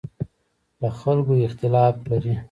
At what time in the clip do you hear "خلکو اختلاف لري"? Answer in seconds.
1.01-2.33